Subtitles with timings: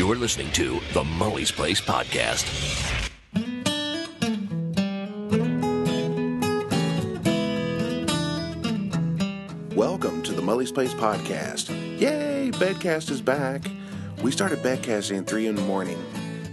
[0.00, 2.46] You're listening to the Mully's Place Podcast.
[9.76, 11.68] Welcome to the Mully's Place podcast.
[12.00, 13.66] Yay, Bedcast is back.
[14.22, 16.02] We started Bedcasting at 3 in the morning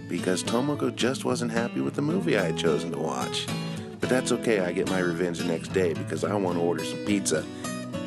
[0.09, 3.47] because Tomoko just wasn't happy with the movie I had chosen to watch.
[4.01, 6.83] But that's okay, I get my revenge the next day because I want to order
[6.83, 7.45] some pizza.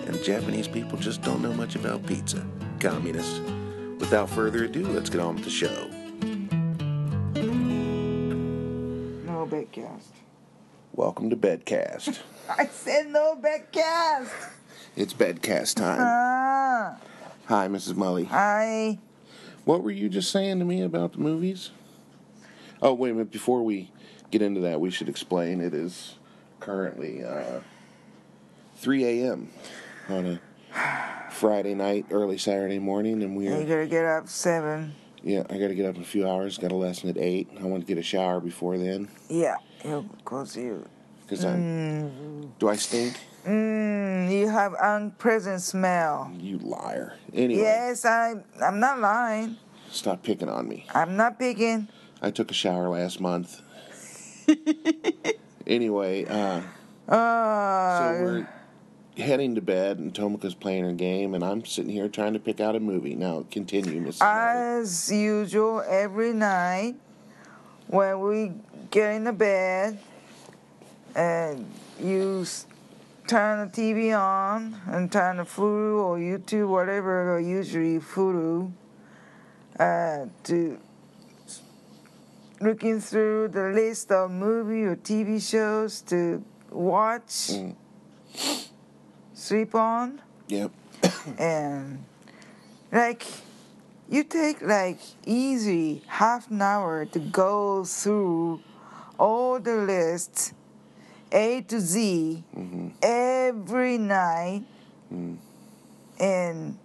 [0.06, 2.46] And Japanese people just don't know much about pizza.
[2.78, 3.40] Communists.
[4.10, 5.86] Without further ado, let's get on with the show.
[9.24, 10.08] No bedcast.
[10.92, 12.18] Welcome to Bedcast.
[12.58, 14.32] I said no bedcast.
[14.96, 16.00] It's Bedcast time.
[16.00, 16.96] Ah,
[17.46, 17.92] Hi, Mrs.
[17.92, 18.26] Mully.
[18.26, 18.98] Hi.
[19.64, 21.70] What were you just saying to me about the movies?
[22.82, 23.30] Oh, wait a minute.
[23.30, 23.92] Before we
[24.32, 26.16] get into that, we should explain it is
[26.58, 27.60] currently uh,
[28.78, 29.50] 3 a.m.
[30.08, 30.40] on a
[31.30, 34.94] Friday night, early Saturday morning, and we're gotta get up seven.
[35.22, 35.42] yeah.
[35.48, 36.58] I got to get up in a few hours.
[36.58, 37.48] Got a lesson at eight.
[37.60, 40.84] I want to get a shower before then Yeah, you cause you.
[41.22, 42.52] because I'm.
[42.58, 43.18] Do I stink?
[43.46, 46.30] Mmm, you have unpleasant smell.
[46.38, 47.14] You liar.
[47.32, 48.34] Anyway, Yes, I.
[48.62, 49.56] I'm not lying.
[49.90, 50.86] stop picking on me.
[50.94, 51.88] I'm not picking.
[52.20, 53.62] I took a shower last month.
[55.66, 56.60] anyway, uh,
[57.08, 58.48] Uh, So we're
[59.16, 62.60] heading to bed, and Tomoko's playing her game, and I'm sitting here trying to pick
[62.60, 63.14] out a movie.
[63.14, 64.18] Now, continue, Mrs.
[64.18, 64.80] Mully.
[64.80, 66.94] as usual, every night
[67.88, 68.52] when we
[68.90, 69.98] get in the bed
[71.14, 71.66] and
[72.00, 72.46] you
[73.26, 78.70] turn the TV on and turn the Hulu or YouTube, whatever, or usually Hulu,
[79.78, 80.78] uh, to
[82.60, 87.74] looking through the list of movie or TV shows to watch, Mm.
[89.40, 90.20] Sleep on.
[90.48, 90.70] Yep.
[91.38, 92.04] and
[92.92, 93.24] like
[94.08, 98.60] you take like easy half an hour to go through
[99.18, 100.52] all the lists
[101.32, 102.88] a to z mm-hmm.
[103.02, 104.64] every night
[105.12, 105.36] mm.
[106.18, 106.76] and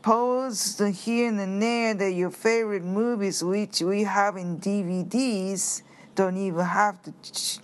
[0.00, 5.82] post here and there that your favorite movies which we have in dvds
[6.14, 7.58] don't even have to ch-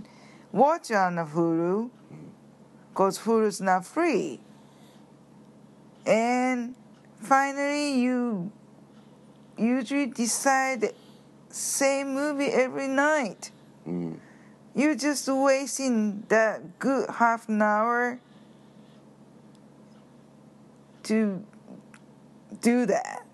[0.52, 1.88] watch on the hulu
[2.92, 4.38] because food is not free
[6.06, 6.74] and
[7.20, 8.50] finally you
[9.56, 10.92] usually decide the
[11.48, 13.50] same movie every night
[13.86, 14.18] Mm.
[14.76, 18.20] you're just wasting that good half an hour
[21.04, 21.44] to
[22.60, 23.26] do that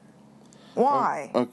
[0.74, 1.44] why Uh,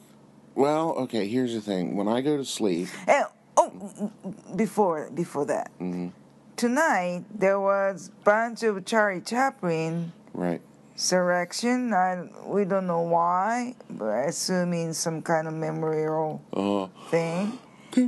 [0.53, 1.97] well, okay, here's the thing.
[1.97, 3.25] When I go to sleep, and
[3.57, 4.11] oh
[4.55, 6.11] before before that Mhm.
[6.55, 10.61] Tonight there was bunch of charlie chaplin right,
[10.95, 11.93] Surrection.
[11.93, 17.59] I we don't know why, but I assume in some kind of memorial uh, thing.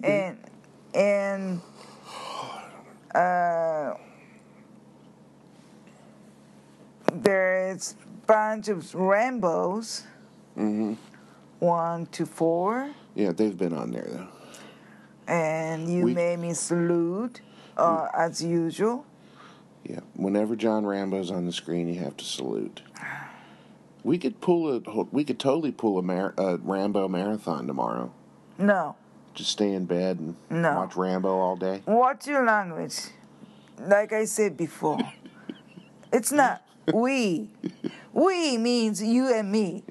[0.04, 0.38] and
[0.94, 1.62] and
[3.14, 3.94] uh,
[7.14, 10.04] there's bunch of Rambos,
[10.56, 10.94] hmm
[11.60, 14.28] one to four, yeah, they've been on there, though.
[15.28, 17.42] and you We- made me salute
[17.78, 19.06] uh, as usual.
[19.84, 22.82] Yeah, whenever John Rambo's on the screen, you have to salute.
[24.04, 24.80] We could pull a,
[25.12, 28.12] we could totally pull a, mar- a Rambo marathon tomorrow.
[28.58, 28.96] No,
[29.36, 30.76] Just stay in bed and No.
[30.76, 31.82] watch Rambo all day.
[31.86, 32.96] Watch your language?
[33.80, 35.00] Like I said before,
[36.12, 37.50] it's not we.
[38.14, 39.84] We means you and me.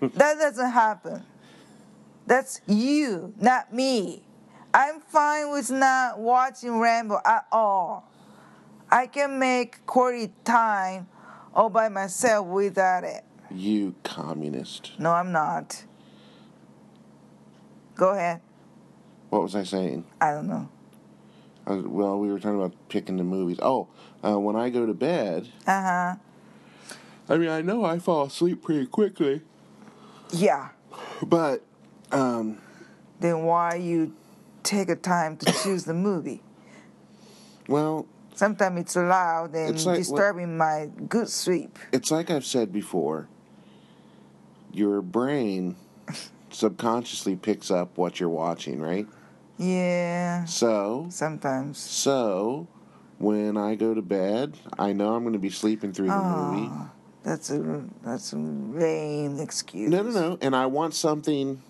[0.00, 1.24] That doesn't happen.
[2.26, 4.22] That's you, not me.
[4.74, 8.08] I'm fine with not watching Rambo at all.
[8.90, 11.08] I can make quality time
[11.54, 13.24] all by myself without it.
[13.50, 14.92] You communist.
[14.98, 15.84] No, I'm not.
[17.96, 18.40] Go ahead.
[19.30, 20.04] What was I saying?
[20.20, 20.68] I don't know.
[21.66, 23.58] Uh, well, we were talking about picking the movies.
[23.62, 23.88] Oh,
[24.24, 26.14] uh, when I go to bed, Uh huh.
[27.28, 29.42] I mean, I know I fall asleep pretty quickly,
[30.32, 30.70] Yeah.
[31.22, 31.62] but
[32.10, 32.58] um,
[33.20, 34.14] then why you
[34.62, 36.42] take a time to choose the movie?
[37.68, 41.78] well, Sometimes it's loud and It's like disturbing my good sleep.
[41.92, 43.28] it's like I've said before.
[44.72, 45.76] Your brain
[46.50, 49.06] subconsciously picks up what you're watching, right?
[49.58, 51.78] Yeah, So, sometimes.
[51.78, 52.66] so
[53.18, 56.50] when I go to bed, I know I'm going to be sleeping through the ah,
[56.52, 56.68] movie.
[56.72, 56.90] Oh,
[57.22, 59.90] that's a that's a lame excuse.
[59.90, 60.38] No, no, no.
[60.40, 61.62] And I want something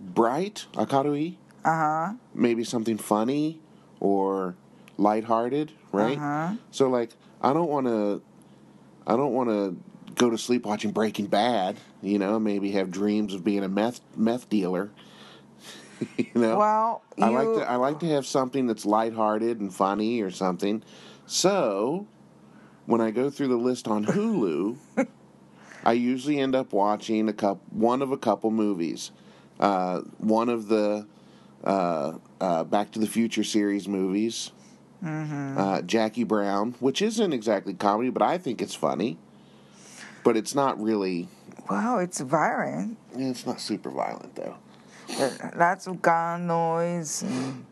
[0.00, 2.12] bright, akarui, Uh huh.
[2.34, 3.60] maybe something funny
[4.00, 4.54] or
[4.98, 6.18] lighthearted, right?
[6.18, 6.54] Uh-huh.
[6.70, 7.10] So like
[7.42, 8.22] I don't want to
[9.06, 9.76] I don't want to
[10.14, 11.76] go to sleep watching Breaking Bad.
[12.02, 14.90] You know, maybe have dreams of being a meth meth dealer.
[16.16, 20.20] you know, Well, I like to I like to have something that's lighthearted and funny
[20.20, 20.82] or something.
[21.26, 22.06] So,
[22.86, 24.76] when I go through the list on Hulu,
[25.84, 29.10] I usually end up watching a couple, one of a couple movies.
[29.58, 31.06] Uh, one of the
[31.64, 34.50] uh, uh, Back to the Future series movies.
[35.04, 39.18] Uh, Jackie Brown, which isn't exactly comedy, but I think it's funny.
[40.22, 41.28] But it's not really.
[41.68, 42.96] Wow, it's violent.
[43.14, 44.56] eh, It's not super violent though.
[45.56, 47.22] Lots of gun noise.
[47.22, 47.66] and-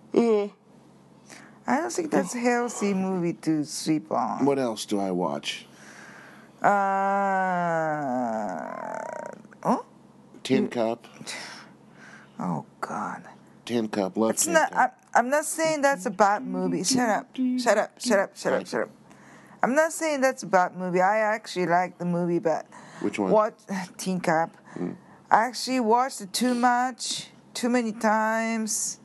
[1.64, 4.44] I don't think that's a healthy movie to sleep on.
[4.44, 5.64] What else do I watch?
[6.62, 6.68] Uh,
[9.62, 9.84] oh,
[10.42, 11.06] Tin Cup.
[12.38, 13.22] oh God.
[13.66, 14.16] Cup.
[14.16, 14.72] Love It's not.
[14.74, 16.84] I, I'm not saying that's a bad movie.
[16.84, 17.36] Shut up.
[17.58, 18.00] Shut up.
[18.00, 18.36] Shut up.
[18.36, 18.66] Shut up.
[18.66, 18.90] Shut up.
[19.62, 21.00] I'm not saying that's a bad movie.
[21.00, 22.66] I actually like the movie, but
[23.00, 23.30] Which one?
[23.30, 23.54] What
[23.96, 24.56] Teen Cup?
[25.30, 28.98] I actually watched it too much, too many times,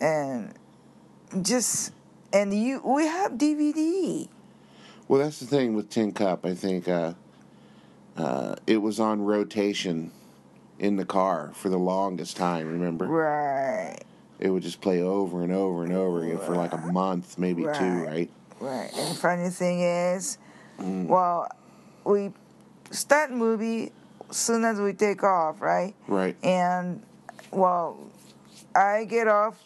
[0.00, 0.54] and
[1.42, 1.92] just
[2.32, 2.80] and you.
[2.84, 4.28] We have DVD.
[5.08, 6.46] Well, that's the thing with Tin Cup.
[6.46, 7.14] I think uh,
[8.16, 10.12] uh, it was on rotation
[10.78, 12.66] in the car for the longest time.
[12.68, 13.98] Remember, Right.
[14.38, 17.62] it would just play over and over and over again for like a month, maybe
[17.62, 18.06] two, Right.
[18.06, 18.30] right?
[18.60, 18.90] Right.
[18.96, 20.38] And the funny thing is,
[20.80, 21.06] Mm.
[21.08, 21.48] well,
[22.04, 22.32] we
[22.90, 23.92] start movie
[24.30, 25.94] soon as we take off, right?
[26.06, 26.36] Right.
[26.42, 27.02] And
[27.50, 27.96] well,
[28.74, 29.56] I get off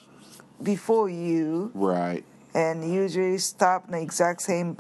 [0.62, 2.24] before you, Right.
[2.54, 4.76] and usually stop in the exact same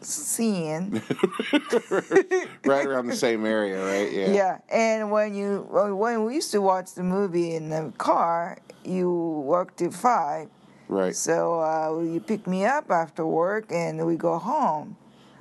[0.00, 1.02] scene.
[2.64, 4.12] right around the same area, right?
[4.12, 4.30] Yeah.
[4.32, 4.58] yeah.
[4.70, 9.10] And when you when we used to watch the movie in the car, you
[9.44, 10.48] work till five.
[10.88, 11.14] Right.
[11.14, 14.96] So uh, you pick me up after work, and we go home.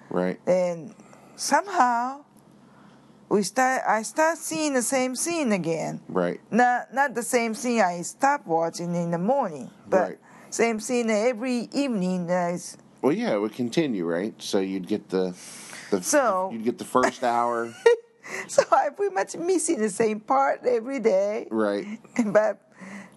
[0.10, 0.40] Right.
[0.48, 0.96] and
[1.36, 2.24] somehow
[3.30, 6.00] we start I start seeing the same scene again.
[6.08, 6.40] Right.
[6.50, 10.18] Not not the same scene I stopped watching in the morning, but Right.
[10.50, 12.30] same scene every evening.
[12.30, 14.34] is- Well, yeah, it would continue, right?
[14.42, 15.36] So you'd get the,
[15.92, 17.74] the So- you'd get the first hour,
[18.50, 21.86] So I pretty much missing the same part every day, right?
[22.26, 22.60] but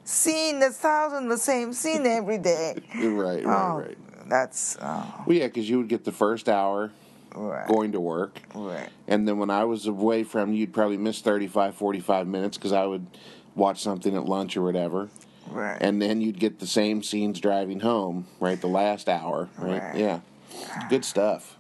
[0.05, 2.77] seeing the thousand the same scene every day.
[2.95, 3.45] Right.
[3.45, 3.47] Right.
[3.47, 3.99] Oh, Right.
[4.29, 6.93] that's oh, Well, yeah, because you would get the first hour
[7.35, 8.39] right, going to work.
[8.55, 8.89] right.
[9.09, 12.73] And then when I was away from you, you'd probably miss 35, 45 minutes because
[12.73, 13.07] I would
[13.57, 15.09] watch something at lunch or whatever.
[15.49, 15.79] Right.
[15.81, 18.61] And then you'd get the same scenes driving home, right?
[18.61, 19.83] The last hour, right?
[19.83, 19.97] Right.
[19.97, 20.21] Yeah.
[20.89, 21.57] Good stuff.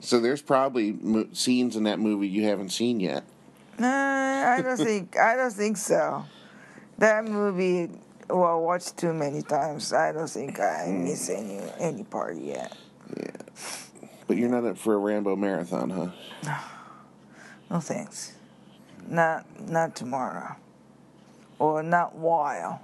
[0.00, 3.24] So there's probably mo- scenes in that movie you haven't seen yet.
[3.78, 6.24] I don't think I don't think so.
[6.98, 7.90] That movie,
[8.30, 9.92] well, watched too many times.
[9.92, 12.76] I don't think I miss any any part yet.
[13.16, 13.30] Yeah.
[14.26, 16.10] But you're not up for a Rambo marathon, huh?
[16.44, 16.56] No.
[17.68, 18.32] No thanks.
[19.08, 20.54] Not not tomorrow,
[21.58, 22.82] or not while.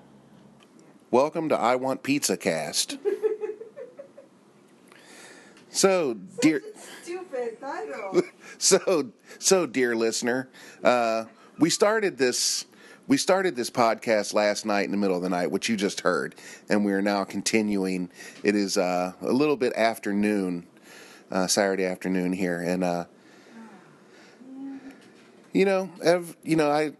[1.10, 2.98] Welcome to I Want Pizza Cast.
[5.70, 6.62] so, dear.
[7.02, 8.22] Stupid title.
[8.58, 9.10] so
[9.40, 10.48] so dear listener
[10.84, 11.24] uh,
[11.58, 12.64] we started this
[13.08, 16.02] we started this podcast last night in the middle of the night which you just
[16.02, 16.36] heard
[16.68, 18.08] and we are now continuing
[18.44, 20.64] it is uh, a little bit afternoon
[21.32, 23.04] uh, saturday afternoon here and uh,
[25.52, 26.92] you know ev- you know i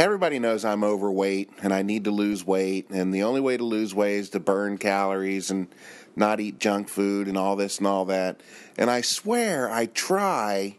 [0.00, 3.64] everybody knows i'm overweight and i need to lose weight and the only way to
[3.64, 5.68] lose weight is to burn calories and
[6.16, 8.40] not eat junk food and all this and all that
[8.78, 10.74] and i swear i try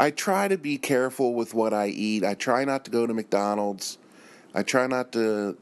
[0.00, 2.22] I try to be careful with what I eat.
[2.24, 3.98] I try not to go to McDonald's.
[4.54, 5.58] I try not to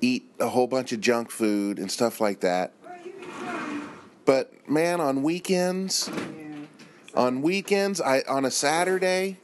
[0.00, 2.72] eat a whole bunch of junk food and stuff like that.
[4.24, 6.10] But man, on weekends,
[7.14, 9.38] on weekends, I on a Saturday,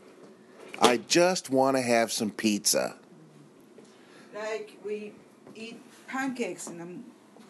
[0.81, 2.97] I just want to have some pizza.
[4.35, 5.13] Like we
[5.55, 6.89] eat pancakes in the,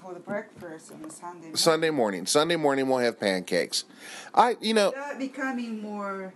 [0.03, 1.39] for the breakfast on Sunday.
[1.41, 1.57] morning.
[1.57, 3.85] Sunday morning, Sunday morning we'll have pancakes.
[4.35, 6.35] I, you know, That becoming more,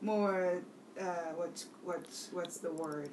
[0.00, 0.62] more.
[1.00, 1.04] Uh,
[1.36, 3.10] what's what's what's the word?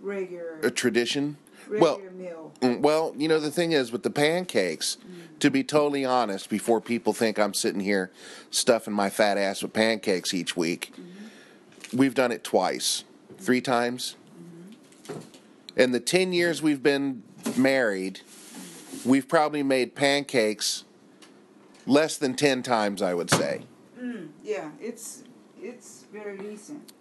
[0.00, 0.58] Regular.
[0.62, 1.36] a tradition.
[1.68, 2.52] regular Well, meal.
[2.60, 4.96] Mm, Well, you know, the thing is with the pancakes,
[5.40, 8.12] to be totally honest, before people think I'm sitting here
[8.50, 10.92] stuffing my fat ass with pancakes each week,
[11.92, 13.04] we've done it twice,
[13.38, 14.16] three times.
[15.76, 17.22] In the 10 years we've been
[17.56, 18.20] married,
[19.04, 20.84] we've probably made pancakes
[21.86, 23.62] less than 10 times, I would say.
[24.00, 25.24] Mm, yeah, it's
[25.60, 26.92] it's very recent.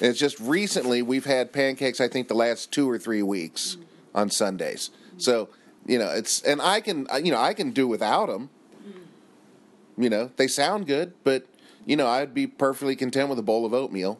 [0.00, 2.00] It's just recently we've had pancakes.
[2.00, 3.84] I think the last two or three weeks mm.
[4.14, 4.90] on Sundays.
[5.16, 5.48] So
[5.86, 8.50] you know it's and I can you know I can do without them.
[8.86, 10.02] Mm.
[10.02, 11.46] You know, they sound good, but
[11.86, 14.18] you know, I'd be perfectly content with a bowl of oatmeal.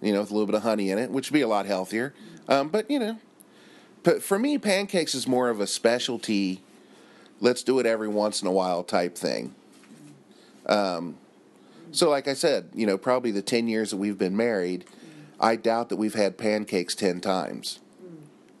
[0.00, 1.66] You know, with a little bit of honey in it, which would be a lot
[1.66, 2.14] healthier.
[2.48, 3.18] Um, but you know,
[4.02, 6.62] but for me, pancakes is more of a specialty.
[7.40, 9.54] Let's do it every once in a while type thing.
[10.66, 11.16] Um,
[11.90, 14.84] so, like I said, you know, probably the ten years that we've been married,
[15.40, 17.80] I doubt that we've had pancakes ten times,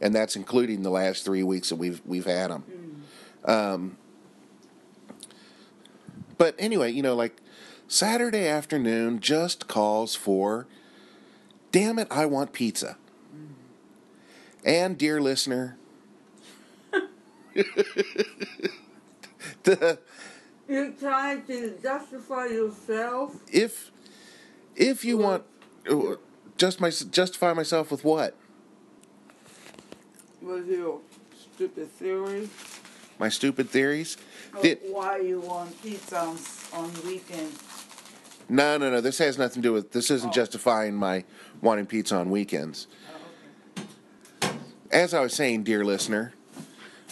[0.00, 2.64] and that's including the last three weeks that we've we've had them.
[3.44, 3.96] Um,
[6.36, 7.36] but anyway, you know, like
[7.86, 10.66] Saturday afternoon just calls for,
[11.78, 12.96] damn it, I want pizza.
[14.64, 15.76] And dear listener,
[19.62, 19.98] the
[20.68, 23.36] You try to justify yourself.
[23.52, 23.92] if
[24.74, 25.44] if you want
[25.88, 26.16] uh,
[26.56, 28.34] just my justify myself with what
[30.42, 31.00] with your
[31.54, 32.48] stupid theory
[33.18, 34.16] my stupid theories
[34.60, 36.36] Did- why you want pizza on,
[36.72, 37.67] on weekends.
[38.48, 40.32] No no no this has nothing to do with this isn't Oh.
[40.32, 41.24] justifying my
[41.60, 42.86] wanting pizza on weekends
[44.90, 46.32] as i was saying dear listener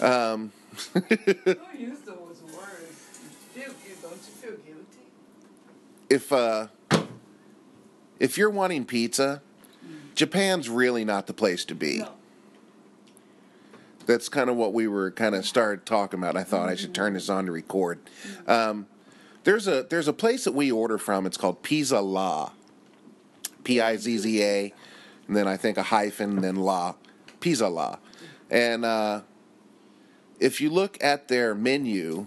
[0.00, 0.52] um,
[0.95, 1.07] Don't
[1.78, 3.19] use those words.
[3.57, 5.07] You feel, don't you feel guilty?
[6.11, 6.66] if uh
[8.21, 9.40] if you're wanting pizza
[10.14, 12.11] japan's really not the place to be No.
[14.05, 16.37] that's kind of what we were kind of started talking about.
[16.37, 17.99] I thought I should turn this on to record.
[18.47, 18.87] Um,
[19.47, 21.25] there's a there's a place that we order from.
[21.25, 22.50] It's called Pizza La,
[23.62, 24.75] P I Z Z A,
[25.29, 26.97] and then I think a hyphen, then La,
[27.38, 27.99] Pizza La,
[28.50, 29.21] and uh,
[30.41, 32.26] if you look at their menu,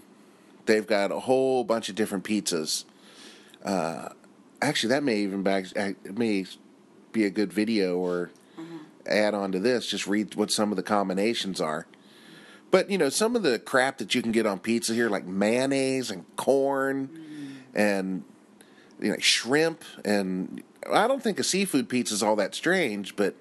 [0.66, 2.86] they've got a whole bunch of different pizzas.
[3.66, 4.10] Uh,
[4.62, 6.46] actually, that may even back it may
[7.12, 8.32] be a good video or
[9.06, 9.88] add on to this.
[9.88, 11.86] Just read what some of the combinations are.
[12.72, 15.26] But you know, some of the crap that you can get on pizza here, like
[15.26, 17.10] mayonnaise and corn,
[17.74, 18.24] and
[19.00, 23.36] you know, shrimp, and I don't think a seafood pizza is all that strange, but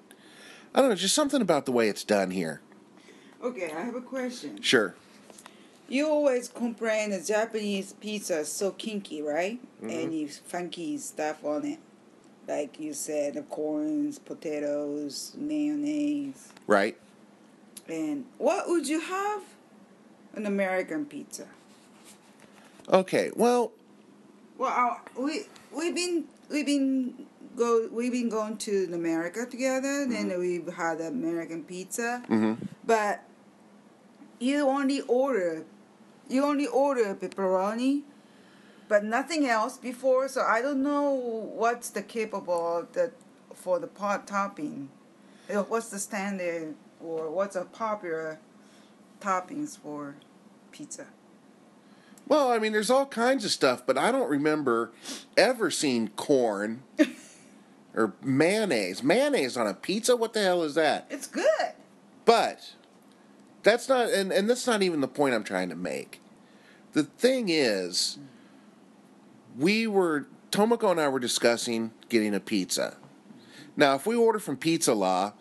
[0.73, 2.61] I don't know, just something about the way it's done here.
[3.43, 4.61] Okay, I have a question.
[4.61, 4.95] Sure.
[5.87, 9.59] You always complain the Japanese pizza is so kinky, right?
[9.77, 9.89] Mm-hmm.
[9.89, 11.79] And you funky stuff on it.
[12.47, 16.49] Like you said, the corns, potatoes, mayonnaise.
[16.67, 16.97] Right.
[17.89, 19.41] And what would you have?
[20.35, 21.47] An American pizza.
[22.87, 23.31] Okay.
[23.35, 23.71] Well,
[24.57, 27.25] Well, our, we we've been we've been
[27.57, 30.05] go we've been going to America together.
[30.07, 32.53] Then we've had American pizza, hmm
[32.85, 33.23] but
[34.39, 35.65] you only order
[36.27, 38.03] you only order pepperoni,
[38.87, 40.27] but nothing else before.
[40.27, 43.13] So I don't know what's the capable that
[43.53, 44.89] for the pot topping.
[45.49, 48.39] Uh, What's the standard or what's a popular
[49.21, 50.15] toppings for
[50.71, 51.07] pizza?
[52.29, 54.91] well, I mean, there's all kinds of stuff, but I don't remember
[55.35, 56.83] ever seeing corn
[57.95, 59.03] or mayonnaise.
[59.03, 60.15] Mayonnaise on a pizza?
[60.15, 61.07] What the hell is that?
[61.09, 61.73] It's good.
[62.25, 62.75] But
[63.63, 66.21] that's not, and, and that's not even the point I'm trying to make.
[66.93, 68.19] The thing is,
[69.57, 72.97] we were, Tomoko and I were discussing getting a pizza.
[73.75, 75.33] Now, if we order from Pizza La,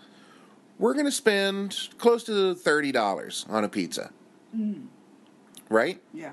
[0.79, 4.11] we're going to spend close to $30 on a pizza.
[4.57, 4.87] Mm.
[5.69, 6.01] Right?
[6.15, 6.33] Yeah.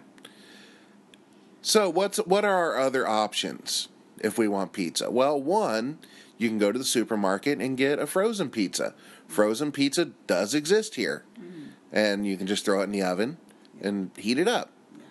[1.62, 3.88] So what's what are our other options
[4.20, 5.10] if we want pizza?
[5.10, 5.98] Well, one,
[6.38, 8.94] you can go to the supermarket and get a frozen pizza.
[9.28, 11.26] Frozen pizza does exist here.
[11.40, 11.70] Mm.
[11.92, 13.38] And you can just throw it in the oven
[13.82, 14.70] and heat it up.
[14.96, 15.06] Yeah.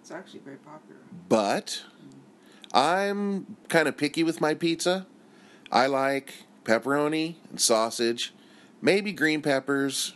[0.00, 1.00] It's actually very popular.
[1.28, 1.82] But
[2.72, 5.06] I'm kind of picky with my pizza.
[5.70, 8.34] I like pepperoni and sausage,
[8.80, 10.14] maybe green peppers,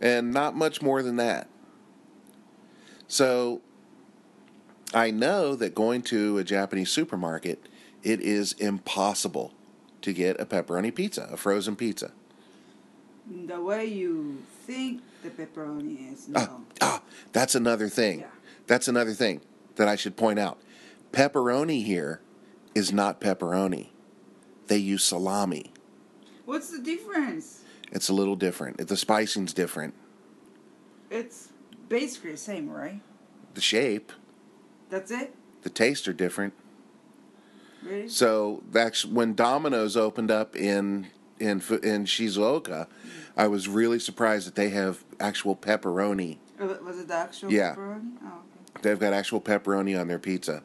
[0.00, 1.48] and not much more than that.
[3.08, 3.62] So
[4.94, 7.68] I know that going to a Japanese supermarket,
[8.02, 9.52] it is impossible
[10.02, 12.12] to get a pepperoni pizza, a frozen pizza.
[13.46, 16.40] The way you think the pepperoni is, no.
[16.40, 18.20] Ah, ah, that's another thing.
[18.20, 18.26] Yeah.
[18.66, 19.40] That's another thing
[19.76, 20.58] that I should point out.
[21.12, 22.20] Pepperoni here
[22.74, 23.88] is not pepperoni.
[24.68, 25.72] They use salami.
[26.44, 27.62] What's the difference?
[27.90, 28.86] It's a little different.
[28.86, 29.94] The spicing's different.
[31.10, 31.48] It's
[31.88, 33.00] basically the same, right?
[33.54, 34.12] The shape,
[34.90, 35.34] That's it?
[35.62, 36.52] the tastes are different.
[37.82, 38.08] Really?
[38.08, 41.08] So that's when Domino's opened up in
[41.38, 42.88] in in Shizuoka.
[43.36, 46.38] I was really surprised that they have actual pepperoni.
[46.60, 47.74] Uh, Was it the actual Yeah.
[47.74, 48.10] pepperoni?
[48.22, 48.80] Oh, okay.
[48.82, 50.62] They've got actual pepperoni on their pizza.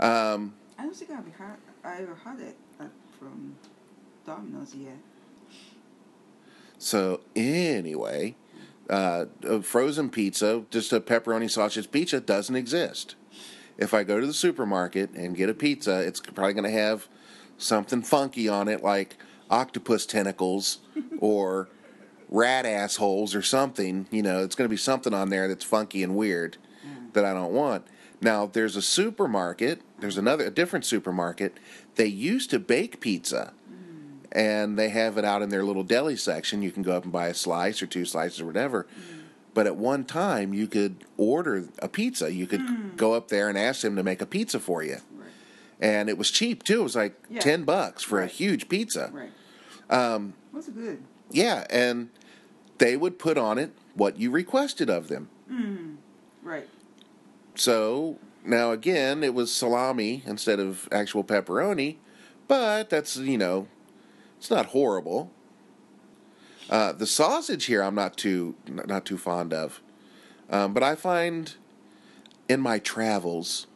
[0.00, 1.56] Um, I don't think I've had,
[2.00, 2.56] ever had it
[3.18, 3.56] from
[4.26, 4.96] Domino's yet.
[6.78, 8.34] So anyway,
[8.88, 13.16] Uh, a frozen pizza, just a pepperoni sausage pizza, doesn't exist.
[13.78, 17.08] If I go to the supermarket and get a pizza, it's probably going to have
[17.58, 19.16] something funky on it, like
[19.50, 20.78] octopus tentacles
[21.18, 21.68] or
[22.28, 24.06] rat assholes or something.
[24.12, 26.56] You know, it's going to be something on there that's funky and weird
[27.12, 27.86] that I don't want.
[28.20, 29.82] Now, there's a supermarket.
[29.98, 31.58] There's another, a different supermarket.
[31.96, 33.52] They used to bake pizza,
[34.32, 36.62] and they have it out in their little deli section.
[36.62, 38.86] You can go up and buy a slice or two slices or whatever.
[39.54, 42.30] But at one time, you could order a pizza.
[42.32, 45.30] You could go up there and ask them to make a pizza for you, Right.
[45.80, 46.80] and it was cheap too.
[46.80, 47.40] It was like Yeah.
[47.40, 49.10] ten bucks for a huge pizza.
[49.12, 49.32] Right.
[49.88, 50.34] Um,
[50.74, 50.98] good?
[51.30, 52.10] Yeah, and
[52.78, 55.30] they would put on it what you requested of them.
[56.42, 56.68] Right.
[57.54, 61.96] So now again, it was salami instead of actual pepperoni,
[62.48, 63.68] but that's you know,
[64.38, 65.30] it's not horrible.
[66.68, 69.80] Uh, the sausage here, I'm not too not too fond of,
[70.50, 71.54] um, but I find
[72.48, 73.66] in my travels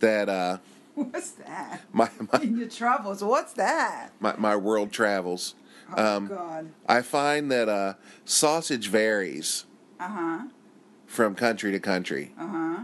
[0.00, 0.58] that uh,
[0.94, 1.82] What's that?
[1.92, 4.10] my, my In your travels, what's that?
[4.20, 5.54] my my world travels,
[5.96, 6.70] Oh Um, God.
[6.86, 9.64] I find that uh, sausage varies
[9.98, 10.38] Uh huh.
[11.06, 12.32] from country to country.
[12.38, 12.82] Uh huh.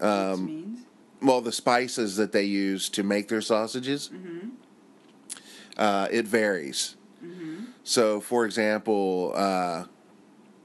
[0.00, 0.80] Um, Which means.
[1.22, 4.10] well, the spices that they use to make their sausages,
[5.76, 6.96] uh, it varies.
[7.84, 9.84] So, for example, uh,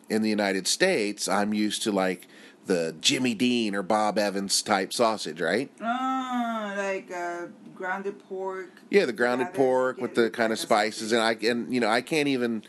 [0.09, 2.27] in the United States, I'm used to like
[2.65, 5.71] the Jimmy Dean or Bob Evans type sausage, right?
[5.81, 8.71] Ah, like uh, grounded pork.
[8.89, 12.01] Yeah, the grounded pork with the kind of spices, and I and you know I
[12.01, 12.63] can't even.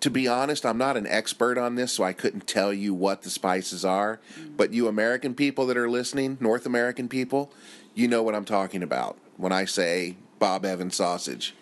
[0.00, 3.22] To be honest, I'm not an expert on this, so I couldn't tell you what
[3.22, 4.20] the spices are.
[4.38, 4.56] Mm.
[4.56, 7.50] But you American people that are listening, North American people,
[7.94, 11.54] you know what I'm talking about when I say Bob Evans sausage.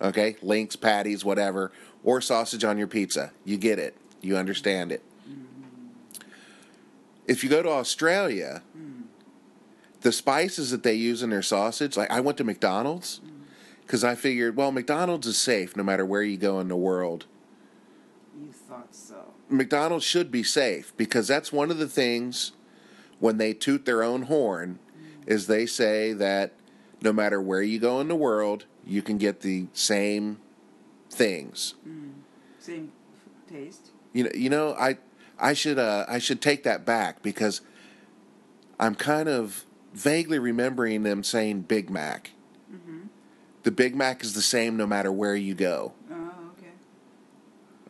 [0.00, 1.70] Okay, links, patties, whatever,
[2.02, 3.32] or sausage on your pizza.
[3.44, 3.94] You get it.
[4.22, 5.02] You understand it.
[5.28, 6.22] Mm.
[7.26, 9.02] If you go to Australia, mm.
[10.00, 13.20] the spices that they use in their sausage, like I went to McDonald's
[13.82, 17.26] because I figured, well, McDonald's is safe no matter where you go in the world.
[19.50, 19.78] You thought so.
[19.80, 22.52] McDonald's should be safe because that's one of the things
[23.18, 24.78] when they toot their own horn
[25.26, 26.52] is they say that
[27.02, 30.38] no matter where you go in the world, you can get the same
[31.10, 31.74] things.
[32.58, 32.92] Same
[33.48, 33.90] taste.
[34.12, 34.98] You know, you know, I
[35.38, 37.60] I should uh, I should take that back because
[38.78, 42.32] I'm kind of vaguely remembering them saying Big Mac.
[43.62, 45.92] The Big Mac is the same no matter where you go.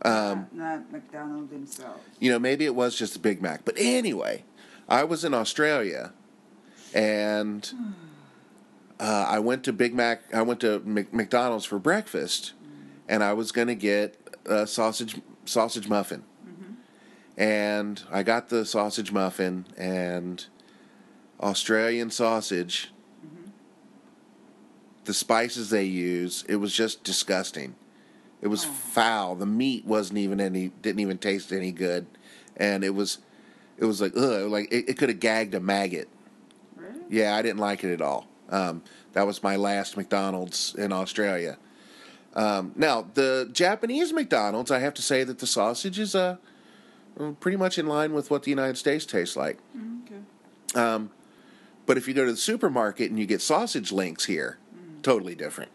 [0.02, 2.00] Um, not, not McDonald's themselves.
[2.18, 3.64] you know, maybe it was just a Big Mac.
[3.64, 4.44] But anyway,
[4.88, 6.12] I was in Australia,
[6.94, 7.70] and
[9.00, 10.22] uh, I went to Big Mac.
[10.34, 12.52] I went to Mc- McDonald's for breakfast,
[13.08, 16.24] and I was going to get a sausage sausage muffin.
[17.36, 20.44] And I got the sausage muffin and
[21.40, 22.92] Australian sausage.
[25.04, 27.76] The spices they use, it was just disgusting.
[28.40, 29.35] It was foul.
[29.35, 32.07] The meat wasn't even any didn't even taste any good,
[32.57, 33.18] and it was
[33.76, 36.09] it was like ugh, like it, it could have gagged a maggot.
[36.76, 37.00] Really?
[37.09, 38.29] Yeah, I didn't like it at all.
[38.48, 41.59] Um, that was my last McDonald's in Australia.
[42.35, 46.37] Um, now the Japanese McDonald's, I have to say that the sausage is uh,
[47.40, 49.59] pretty much in line with what the United States tastes like.
[49.76, 50.81] Mm, okay.
[50.81, 51.11] Um,
[51.87, 54.59] but if you go to the supermarket and you get sausage links here,
[55.03, 55.72] totally different.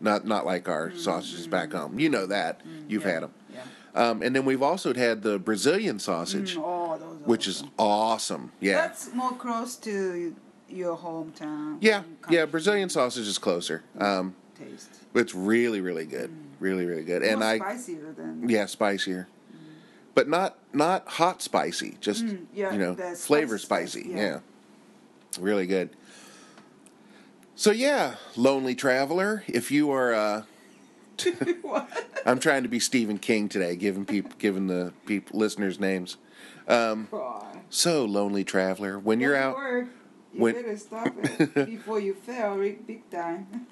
[0.00, 1.98] Not not like our sausages back home.
[1.98, 3.32] You know that you've yeah, had them.
[3.52, 3.60] Yeah.
[3.94, 7.72] Um, and then we've also had the Brazilian sausage, Mm, oh, which is awesome.
[7.78, 8.52] awesome.
[8.60, 8.74] Yeah.
[8.86, 10.34] That's more close to
[10.68, 11.78] your hometown.
[11.80, 12.44] yeah, yeah.
[12.46, 13.82] Brazilian sausage is closer.
[13.98, 14.90] Um, taste.
[15.14, 16.30] it's really, really good.
[16.58, 17.22] Really, really good.
[17.22, 19.28] And I, spicier than yeah, spicier,
[20.14, 21.96] but not not hot spicy.
[22.00, 24.10] Just Mm, yeah, you know, flavor spicy spicy.
[24.10, 24.16] yeah.
[24.16, 24.38] yeah.
[25.38, 25.90] really good.
[27.56, 29.44] So yeah, lonely traveler.
[29.46, 30.42] If you are, uh,
[31.62, 31.88] what?
[32.26, 36.16] I'm trying to be Stephen King today, giving people, giving the people listeners names.
[36.66, 37.08] Um,
[37.70, 39.86] so lonely traveler, when you're out, work.
[40.32, 43.66] You when- better stop it before you fail big, big time.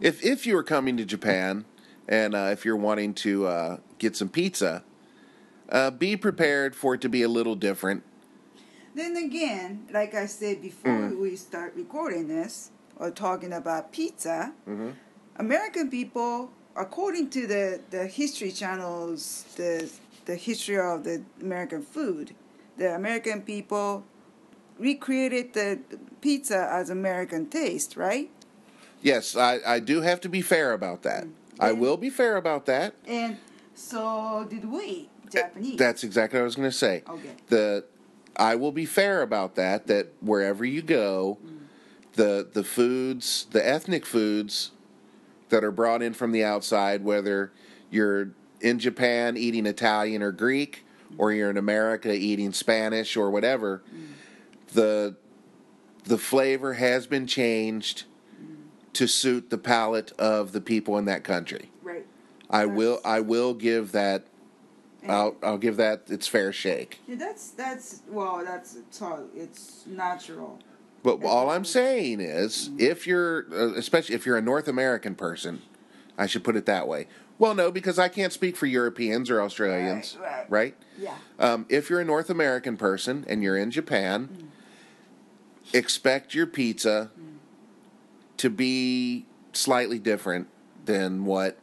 [0.00, 1.64] if if you are coming to Japan,
[2.08, 4.82] and uh, if you're wanting to uh, get some pizza,
[5.68, 8.02] uh, be prepared for it to be a little different.
[8.96, 11.20] Then again, like I said before Mm.
[11.20, 14.90] we start recording this or talking about pizza, Mm-hmm.
[15.36, 19.88] American people, according to the, the History Channel's the
[20.24, 22.34] the history of the American food,
[22.76, 24.04] the American people
[24.78, 25.78] recreated the
[26.20, 28.30] pizza as American taste, right?
[29.00, 31.26] Yes, I, I do have to be fair about that.
[31.58, 32.94] I will be fair about that.
[33.06, 33.38] And
[33.74, 35.08] so did we.
[35.30, 35.78] Japanese.
[35.78, 37.02] That's exactly what I was going to say.
[37.08, 37.30] Okay.
[37.48, 37.84] The
[38.36, 39.86] I will be fair about that.
[39.86, 41.38] That wherever you go,
[42.18, 44.72] the the foods, the ethnic foods
[45.50, 47.52] that are brought in from the outside, whether
[47.90, 50.84] you're in Japan eating Italian or Greek,
[51.16, 53.82] or you're in America eating Spanish or whatever,
[54.74, 55.14] the
[56.04, 58.02] the flavor has been changed
[58.94, 61.70] to suit the palate of the people in that country.
[61.82, 62.04] right.
[62.50, 64.26] I will I will give that
[65.08, 66.98] I'll I'll give that its fair shake.
[67.06, 68.76] Yeah, that's that's well, that's
[69.36, 70.58] it's natural.
[71.02, 75.62] But all I'm saying is, if you're, uh, especially if you're a North American person,
[76.16, 77.06] I should put it that way.
[77.38, 80.74] Well, no, because I can't speak for Europeans or Australians, Right, right.
[80.98, 81.14] Yeah.
[81.38, 84.50] Um, if you're a North American person and you're in Japan,
[85.72, 87.10] expect your pizza
[88.38, 90.48] to be slightly different
[90.84, 91.58] than what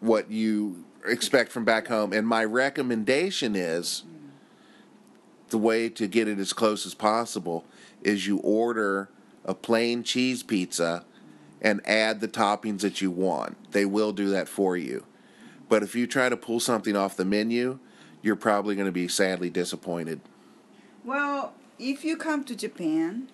[0.00, 2.12] what you expect from back home.
[2.12, 4.04] And my recommendation is
[5.50, 7.64] the way to get it as close as possible
[8.02, 9.08] is you order
[9.44, 11.04] a plain cheese pizza
[11.60, 13.72] and add the toppings that you want.
[13.72, 15.04] They will do that for you.
[15.68, 17.78] But if you try to pull something off the menu,
[18.22, 20.20] you're probably going to be sadly disappointed.
[21.04, 23.30] Well, if you come to Japan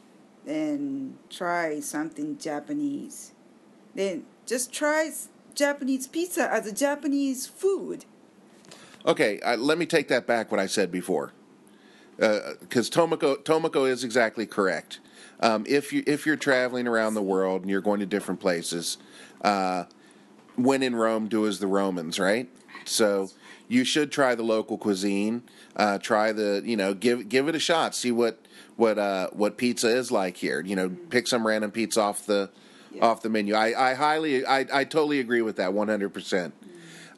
[0.47, 3.33] and try something Japanese,
[3.95, 5.11] then just try
[5.55, 8.05] Japanese pizza as a Japanese food.
[9.07, 10.51] Okay, uh, let me take that back.
[10.51, 11.33] What I said before,
[12.17, 15.01] because Tomoko Tomoko is exactly correct.
[15.41, 18.99] Um, if you if you're traveling around the world and you're going to different places,
[19.43, 19.85] uh,
[20.57, 22.49] when in Rome, do as the Romans, right?
[22.85, 23.31] So
[23.69, 25.43] you should try the local cuisine.
[25.77, 27.95] Uh, try the you know give give it a shot.
[27.95, 28.39] See what
[28.77, 30.61] what uh, what pizza is like here.
[30.61, 32.51] You know, pick some random pizza off the
[32.93, 33.07] Yeah.
[33.07, 33.55] off the menu.
[33.55, 36.15] I, I highly I, I totally agree with that 100.
[36.15, 36.55] percent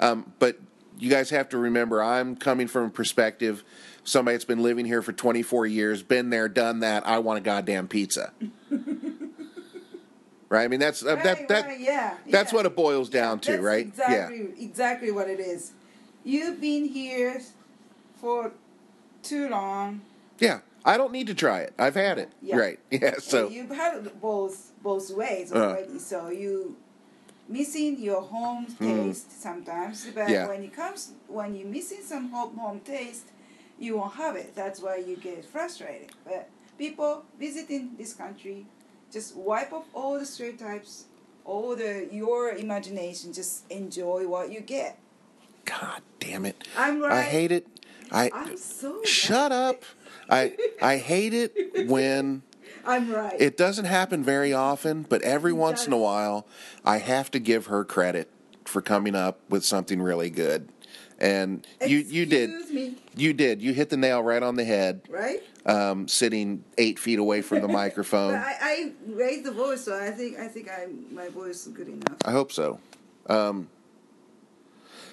[0.00, 0.58] um, but
[0.98, 3.62] you guys have to remember, I'm coming from a perspective
[4.06, 7.06] somebody that's been living here for 24 years, been there, done that.
[7.06, 8.32] I want a goddamn pizza.
[10.48, 10.64] right?
[10.64, 12.56] I mean, that's uh, that Right, that right, yeah, that's yeah.
[12.56, 13.86] what it boils down to, That's right?
[13.86, 15.72] Exactly, exactly what it is.
[16.24, 17.40] You've been here
[18.20, 18.52] for
[19.22, 20.00] too long.
[20.38, 20.58] Yeah, yeah.
[20.84, 21.74] I don't need to try it.
[21.78, 22.30] I've had it.
[22.42, 22.56] Yeah.
[22.56, 22.78] Right?
[22.90, 23.14] Yeah.
[23.18, 25.56] So and you've had it both both ways Uh.
[25.58, 25.98] already.
[25.98, 26.76] so you
[27.48, 30.06] missing your home taste sometimes.
[30.14, 30.32] But Hmm.
[30.32, 30.48] Yeah.
[30.48, 33.26] when it comes when you're missing some home home taste,
[33.78, 34.54] you won't have it.
[34.54, 36.10] That's why you get frustrated.
[36.24, 38.66] But people visiting this country,
[39.12, 41.04] just wipe off all the stereotypes,
[41.44, 43.32] all the your imagination.
[43.32, 44.98] Just enjoy what you get.
[45.64, 46.66] God damn it.
[46.76, 47.12] I'm right.
[47.12, 47.66] I hate it.
[48.10, 49.56] I I'm so shut right.
[49.56, 49.82] up.
[50.30, 52.42] I I hate it when
[52.86, 53.34] I'm right.
[53.40, 56.46] It doesn't happen very often, but every once in a while,
[56.84, 58.30] I have to give her credit
[58.64, 60.68] for coming up with something really good.
[61.18, 65.02] And you you did me, you did you hit the nail right on the head.
[65.08, 65.42] right?
[65.64, 68.34] Um, sitting eight feet away from the But microphone.
[68.34, 71.88] I, I raised the voice, so I think I think I my voice is good
[71.88, 72.16] enough.
[72.24, 72.78] I hope so.
[73.28, 73.68] Um,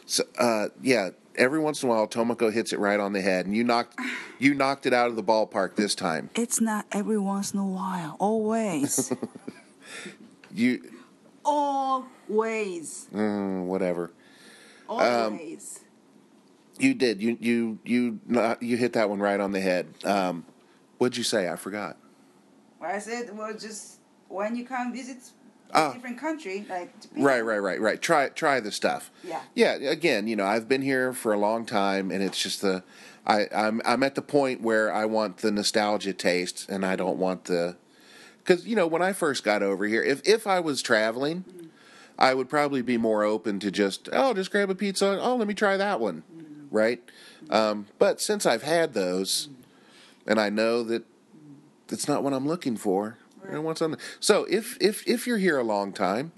[0.05, 3.45] so uh, yeah, every once in a while, Tomoko hits it right on the head,
[3.45, 3.97] and you knocked
[4.39, 6.29] you knocked it out of the ballpark this time.
[6.35, 8.17] It's not every once in a while.
[8.19, 9.11] Always.
[10.55, 10.83] You
[11.43, 13.07] Always.
[13.11, 14.11] mm, whatever.
[14.87, 15.79] Always.
[16.79, 17.21] You did.
[17.21, 18.19] You you you
[18.59, 19.88] you hit that one right on the head.
[20.03, 20.45] Um,
[20.97, 21.49] what'd you say?
[21.49, 21.97] I forgot.
[22.79, 25.17] what I said well, just when you come visit
[25.75, 25.89] Ah.
[25.89, 27.23] a different country, like Japan.
[27.23, 28.01] Right, right, right, right.
[28.01, 29.12] Try try the stuff.
[29.23, 29.41] Yeah.
[29.55, 29.73] Yeah.
[29.73, 32.83] Again, you know, I've been here for a long time, and it's just the
[33.25, 37.17] I I'm I'm at the point where I want the nostalgia taste, and I don't
[37.17, 37.77] want the
[38.39, 41.45] because you know when I first got over here, if if I was traveling.
[42.19, 45.19] I would probably be more open to just oh, just grab a pizza.
[45.19, 46.21] Oh, let me try that one,
[46.73, 47.01] right?
[47.49, 49.47] Um, but since I've had those,
[50.27, 51.05] and I know that
[51.88, 53.17] that's not what I'm looking for.
[53.49, 53.99] I want something.
[54.19, 56.31] So if if if you're here a long time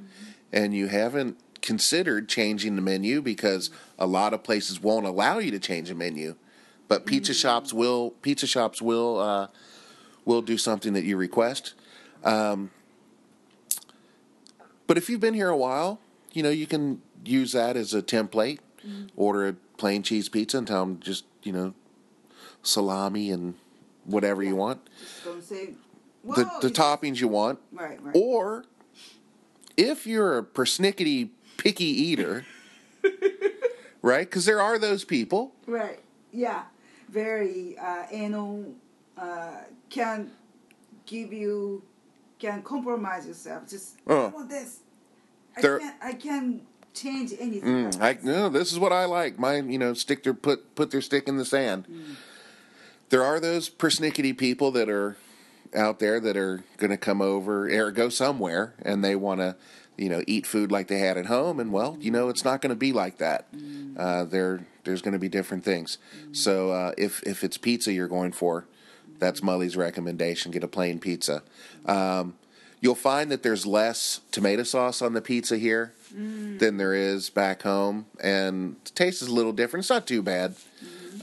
[0.52, 5.52] and you haven't considered changing the menu because a lot of places won't allow you
[5.52, 6.36] to change a menu,
[6.88, 9.48] but pizza shops will pizza shops will uh,
[10.26, 11.74] will do something that you request.
[12.24, 12.72] Um,
[14.88, 16.00] but if you've been here a while,
[16.34, 18.60] you know you can use that as a template.
[19.16, 21.74] Order a plain cheese pizza and tell them just you know
[22.64, 23.56] salami and
[24.06, 24.80] whatever you want
[25.42, 25.66] say.
[25.68, 25.76] the,
[26.24, 28.16] "Whoa, the it's-" toppings you want, Right, right.
[28.16, 28.66] or
[29.78, 32.46] if you're a persnickety picky eater,
[34.02, 34.28] right?
[34.30, 35.52] Because there are those people.
[35.68, 36.00] Right.
[36.32, 36.64] Yeah.
[37.10, 38.74] Very uh, anal.
[39.18, 40.32] Uh, can
[41.06, 41.82] give you
[42.40, 43.68] can compromise yourself.
[43.70, 44.26] Just Uh.
[44.26, 44.80] I want this.
[45.56, 46.62] I There- can I can
[46.96, 47.92] change anything.
[47.92, 49.38] Mm, I no, this is what I like.
[49.38, 51.86] My, you know, stick their put put their stick in the sand.
[53.10, 55.18] There are those persnickety people that are
[55.76, 59.56] out there that are going to come over or go somewhere and they want to,
[59.98, 61.60] you know, eat food like they had at home.
[61.60, 63.48] And well, you know, it's not going to be like that.
[63.98, 65.98] Uh, there, there's going to be different things.
[66.32, 68.66] So uh, if if it's pizza you're going for,
[69.20, 70.52] that's Mully's recommendation.
[70.52, 71.44] Get a plain pizza.
[71.86, 72.36] Um,
[72.82, 77.64] you'll find that there's less tomato sauce on the pizza here than there is back
[77.64, 79.84] home, and the taste is a little different.
[79.84, 80.56] It's not too bad,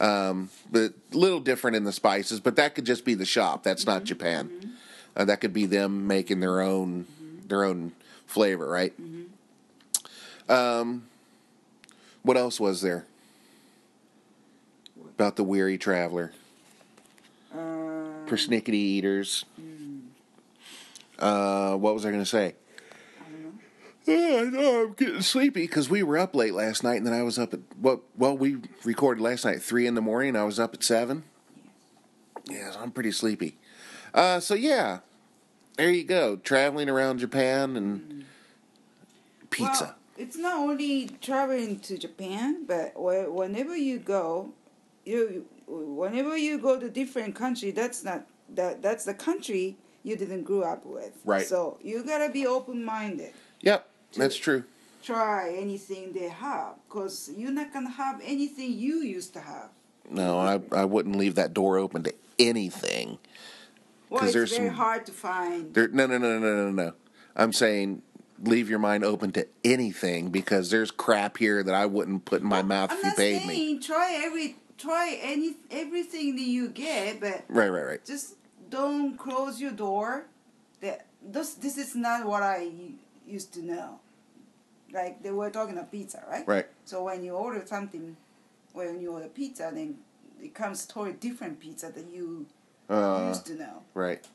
[0.01, 2.41] um, but a little different in the spices.
[2.41, 3.63] But that could just be the shop.
[3.63, 4.77] That's not Japan.
[5.17, 7.07] Uh, that could be them making their own
[7.47, 7.93] their own
[8.27, 8.95] flavor, right?
[10.49, 11.05] Um,
[12.23, 13.07] what else was there
[15.17, 16.33] about the weary traveler?
[17.55, 19.45] Um, persnickety eaters.
[21.19, 22.55] Uh, what was I going to say?
[24.13, 27.23] I know I'm getting sleepy because we were up late last night, and then I
[27.23, 30.31] was up at well, well, we recorded last night at three in the morning.
[30.31, 31.25] And I was up at seven.
[32.49, 33.59] Yeah, so I'm pretty sleepy.
[34.15, 35.01] Uh, so yeah,
[35.77, 38.25] there you go, traveling around Japan and
[39.51, 39.85] pizza.
[39.85, 44.53] Well, it's not only traveling to Japan, but whenever you go,
[45.05, 50.43] you whenever you go to different country, that's not that that's the country you didn't
[50.43, 51.19] grow up with.
[51.25, 51.47] Right.
[51.47, 53.33] So you gotta be open minded.
[53.61, 54.65] yep, that's true.
[55.03, 59.71] Try anything they have, cause you're not gonna have anything you used to have.
[60.11, 63.19] No, I I wouldn't leave that door open to anything.
[64.11, 65.73] Well, it's there's very some- hard to find.
[65.75, 66.93] There, no, no, no, no, no, no.
[67.35, 68.03] I'm saying
[68.45, 72.49] leave your mind open to anything because there's crap here that I wouldn't put in
[72.49, 73.79] my mouth I'm if you not paid saying me.
[73.81, 78.05] try every try any everything that you get, but Right, right, right.
[78.05, 78.35] just
[78.71, 80.27] don't close your door.
[80.81, 82.69] That this this is not what I
[83.27, 84.01] used to know.
[84.93, 86.47] Like they were talking of pizza, right?
[86.47, 86.67] Right.
[86.85, 88.17] So when you order something,
[88.73, 89.99] when you order pizza, then
[90.41, 92.47] it comes totally different pizza than you
[92.91, 93.83] uh, used to know.
[93.95, 94.27] Right.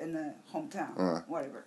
[0.00, 1.20] In the hometown, uh.
[1.26, 1.64] whatever.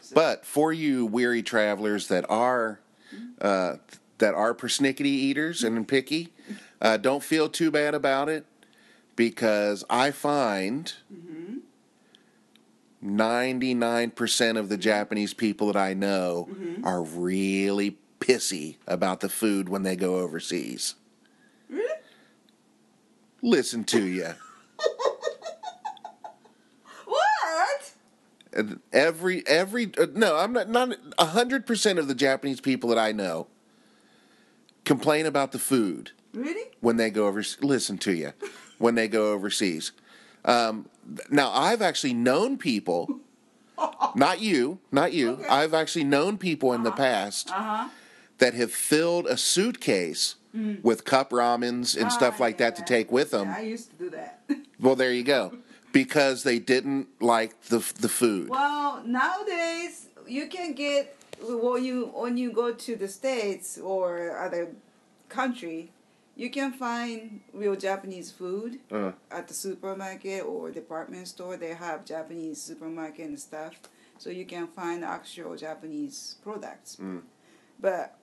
[0.00, 0.14] So.
[0.14, 2.80] But for you weary travelers that are,
[3.14, 3.24] mm-hmm.
[3.40, 3.76] uh,
[4.18, 5.84] that are persnickety eaters and mm-hmm.
[5.84, 6.32] picky,
[6.80, 8.44] uh, don't feel too bad about it,
[9.16, 10.92] because I find.
[11.12, 11.43] Mm-hmm
[13.04, 16.84] 99% of the Japanese people that I know mm-hmm.
[16.84, 20.94] are really pissy about the food when they go overseas.
[21.68, 22.00] Really?
[23.42, 24.30] Listen to you.
[27.04, 27.92] what?
[28.92, 33.48] Every every uh, no, I'm not not 100% of the Japanese people that I know
[34.84, 36.12] complain about the food.
[36.32, 36.70] Really?
[36.80, 38.32] When they go over listen to you.
[38.78, 39.92] when they go overseas.
[40.44, 40.88] Um,
[41.30, 43.20] now I've actually known people,
[44.14, 45.30] not you, not you.
[45.32, 45.46] Okay.
[45.48, 47.88] I've actually known people in the past Uh huh.
[48.38, 50.36] that have filled a suitcase
[50.82, 53.48] with cup ramens and stuff like that to take with them.
[53.56, 54.40] I used to do that.
[54.80, 55.52] Well, there you go,
[55.92, 58.50] because they didn't like the the food.
[58.50, 64.68] Well, nowadays you can get when you when you go to the states or other
[65.28, 65.90] country,
[66.36, 69.12] you can find real Japanese food Uh.
[69.30, 71.56] at the supermarket or department store.
[71.56, 73.74] They have Japanese supermarket and stuff,
[74.18, 76.96] so you can find actual Japanese products.
[76.96, 77.22] Mm.
[77.80, 78.16] But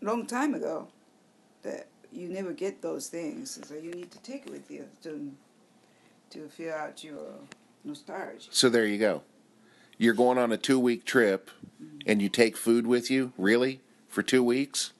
[0.00, 0.88] long time ago,
[1.62, 5.32] that you never get those things, so you need to take it with you to
[6.30, 7.34] to fill out your
[7.84, 8.48] nostalgia.
[8.50, 9.22] So there you go.
[9.98, 11.50] You're going on a two week trip
[12.06, 13.80] and you take food with you, really?
[14.08, 14.92] For two weeks?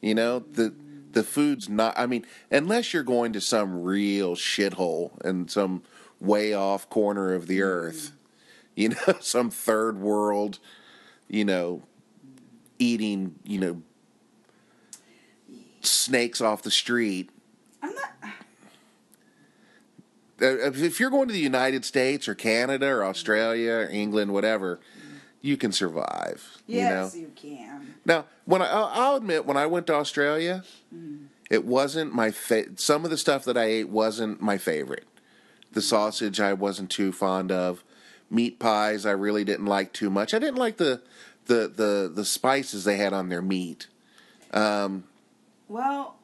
[0.00, 0.72] You know, the
[1.12, 5.82] the food's not I mean, unless you're going to some real shithole in some
[6.20, 7.68] way off corner of the mm-hmm.
[7.68, 8.12] earth,
[8.76, 10.58] you know, some third world,
[11.28, 11.82] you know,
[12.78, 13.82] eating, you know,
[15.80, 17.30] snakes off the street.
[17.82, 18.12] I'm not.
[20.42, 23.08] uh, if you're going to the United States or Canada or mm-hmm.
[23.08, 25.16] Australia or England, whatever, mm-hmm.
[25.40, 26.62] you can survive.
[26.66, 27.26] Yes, You know.
[27.26, 27.79] you can.
[28.04, 31.26] Now, when I, I'll I'll admit, when I went to Australia, Mm.
[31.50, 35.06] it wasn't my fa- some of the stuff that I ate wasn't my favorite.
[35.72, 37.84] The sausage I wasn't too fond of.
[38.30, 40.34] Meat pies I really didn't like too much.
[40.34, 41.02] I didn't like the
[41.46, 43.86] the the, the spices they had on their meat.
[45.68, 46.16] Well,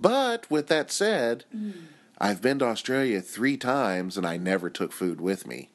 [0.00, 1.72] But with that said, Mm.
[2.18, 5.68] I've been to Australia three times and I never took food with me.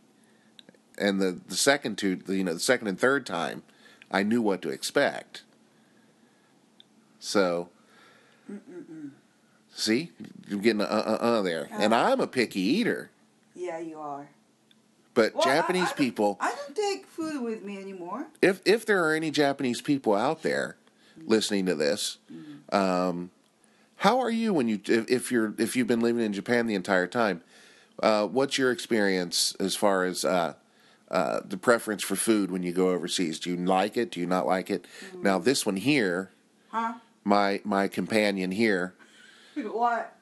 [0.98, 3.64] And the, the second two, you know, the second and third time,
[4.10, 5.44] I knew what to expect.
[7.20, 7.70] So,
[9.74, 10.12] see,
[10.48, 11.68] you're getting a uh uh uh there.
[11.72, 13.10] And I'm a picky eater,
[13.56, 14.30] yeah, you are.
[15.14, 18.28] but Well, Japanese I don't- people, I don't take food with me anymore.
[18.42, 20.78] if if there are any Japanese people out there
[21.26, 22.18] listening to this.
[22.72, 23.32] Um,
[23.98, 26.76] how are you when you if, if you're if you've been living in Japan the
[26.76, 27.42] entire time?
[28.02, 30.54] Uh, what's your experience as far as uh,
[31.12, 33.40] uh, the preference for food when you go overseas?
[33.40, 34.12] Do you like it?
[34.12, 34.86] Do you not like it?
[35.22, 36.32] Now this one here,
[36.70, 36.94] Huh?
[37.30, 38.96] My my companion here,
[39.56, 40.16] What?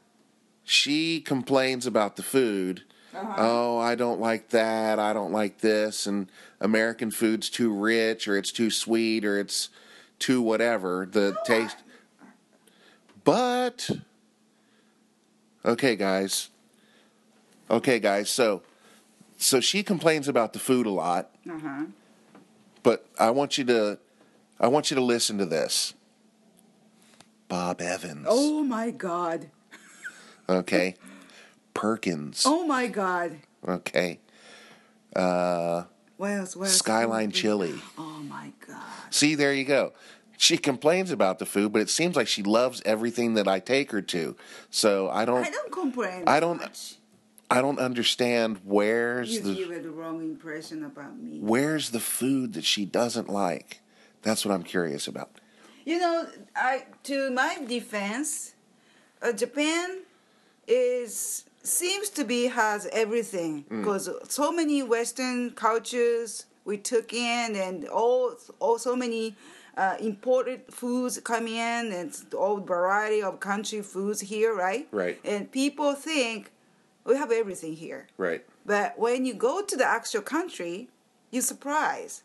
[0.63, 2.83] she complains about the food.
[3.15, 4.99] Oh, I don't like that.
[4.99, 6.05] I don't like this.
[6.05, 6.29] And
[6.61, 9.69] American food's too rich, or it's too sweet, or it's
[10.19, 11.07] too whatever.
[11.11, 11.77] The taste.
[13.23, 13.89] But
[15.65, 16.49] okay, guys.
[17.71, 18.29] Okay, guys.
[18.29, 18.61] So,
[19.37, 21.31] so she complains about the food a lot.
[21.49, 21.85] Uh huh.
[22.83, 23.97] But I want you to,
[24.59, 25.95] I want you to listen to this.
[27.47, 28.25] Bob Evans.
[28.29, 29.49] Oh my God.
[30.49, 30.95] Okay.
[31.73, 32.43] Perkins.
[32.45, 33.37] Oh my God.
[33.67, 34.19] Okay.
[35.15, 35.83] Uh,
[36.17, 36.55] What else?
[36.55, 36.77] What else?
[36.77, 37.75] Skyline Chili.
[37.97, 38.81] Oh my God.
[39.09, 39.93] See, there you go.
[40.39, 43.91] She complains about the food, but it seems like she loves everything that I take
[43.91, 44.35] her to.
[44.69, 46.23] So I don't, I don't complain.
[46.27, 46.95] I don't- Much.
[47.49, 51.39] I don't understand where's You the give her the wrong impression about me.
[51.39, 53.79] where's the food that she doesn't like.
[54.21, 55.31] That's what I'm curious about.
[55.87, 58.53] You know, I to my defense,
[59.21, 59.87] uh, Japan
[60.67, 63.79] is seems to be has everything Mm.
[63.79, 69.35] because so many Western cultures we took in, and all all so many
[69.77, 74.85] uh, imported foods come in, and all variety of country foods here, right?
[74.91, 75.17] Right.
[75.23, 76.51] And people think
[77.05, 78.07] we have everything here.
[78.17, 78.43] Right.
[78.65, 80.89] But when you go to the actual country,
[81.31, 82.23] you're surprised.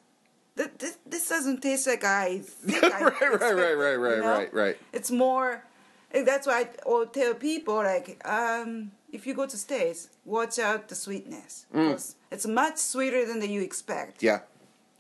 [0.57, 4.23] Th- This, this doesn't taste like I think I Right, right, right, right, right, you
[4.23, 4.29] know?
[4.38, 4.77] right, right.
[4.93, 5.65] It's more.
[6.12, 10.88] That's why I will tell people like, um, if you go to states, watch out
[10.88, 11.67] the sweetness.
[11.73, 14.19] 'cause It's much sweeter than you expect.
[14.21, 14.23] Mm.
[14.23, 14.38] Yeah.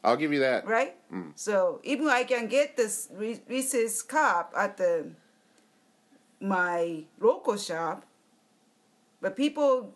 [0.04, 0.66] I'll give you that.
[0.66, 0.96] Right.
[1.36, 5.12] So even I can get this Re- Reese's cup at the
[6.40, 8.04] my local shop,
[9.20, 9.92] but people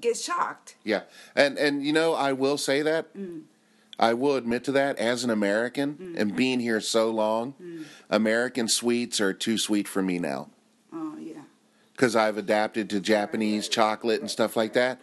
[0.00, 0.76] get shocked.
[0.84, 1.02] Yeah.
[1.36, 3.14] And and you know, I will say that.
[3.14, 3.42] Mm.
[3.98, 6.18] I will admit to that as an American mm-hmm.
[6.18, 7.84] and being here so long, Mm.
[8.10, 10.48] American sweets are too sweet for me now.
[10.92, 11.42] Oh yeah.
[11.92, 15.00] because I've adapted to Japanese chocolate and stuff like that.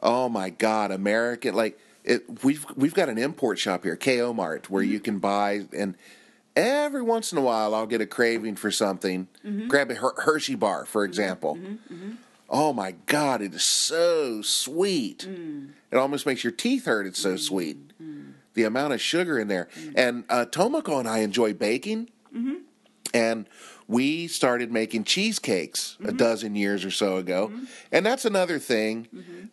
[0.00, 2.44] Oh my God, American like it.
[2.44, 5.04] We've we've got an import shop here, KO Mart, where you mm-hmm.
[5.04, 5.96] can buy and
[6.56, 9.28] every once in a while I'll get a craving for something.
[9.44, 9.68] Mm-hmm.
[9.68, 11.58] Grab a Her- Hershey bar, for example.
[12.48, 15.26] Oh my God, it is so sweet.
[15.28, 15.70] Mm.
[15.90, 17.06] It almost makes your teeth hurt.
[17.06, 17.38] It's so mm.
[17.38, 18.00] sweet.
[18.00, 18.15] Mm.
[18.56, 19.68] The amount of sugar in there.
[19.94, 22.10] And uh, Tomoko and I enjoy baking
[23.14, 23.48] and
[23.88, 27.50] we started making cheesecakes a dozen years or so ago
[27.92, 29.06] and that's another thing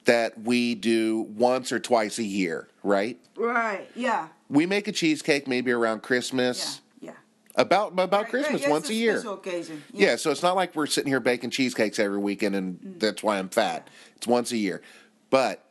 [0.06, 3.88] that we do once or twice a year right Right.
[3.96, 4.28] Yeah.
[4.50, 7.12] we make a cheesecake maybe around christmas Yeah.
[7.56, 9.84] about about Right, christmas right, once a year occasion.
[9.94, 10.16] yeah.
[10.18, 13.50] so it's not like we're sitting here baking cheesecakes every weekend and that's why i'm
[13.50, 13.88] fat
[14.18, 14.82] it's once a year
[15.30, 15.63] but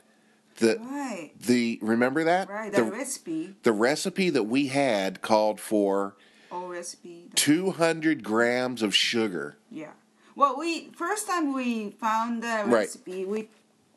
[0.62, 1.30] the Right.
[1.40, 2.70] the remember that Right.
[2.72, 3.56] the, The recipe.
[3.62, 6.14] the recipe that we had called for
[6.50, 7.30] Old recipe.
[7.34, 9.92] 200 grams of sugar Yeah.
[10.34, 12.72] Well, we first time we found the Right.
[12.86, 13.48] recipe, we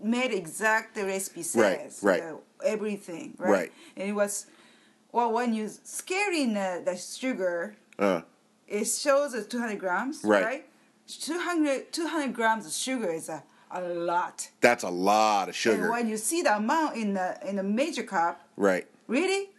[0.01, 1.99] made exact the recipe says.
[2.03, 2.33] Right, right.
[2.33, 3.35] uh, everything.
[3.37, 3.49] Right.
[3.51, 3.71] Right.
[3.95, 4.47] And it was,
[5.11, 8.21] well, when you scare in the, the sugar, uh,
[8.67, 10.21] it shows the 200 grams.
[10.23, 10.43] Right.
[10.43, 10.65] Right.
[11.07, 13.43] 200, 200 grams of sugar is a,
[13.75, 14.49] a lot.
[14.61, 15.83] that's a lot of sugar.
[15.83, 19.49] And when you see the amount in the in the major cup, right really,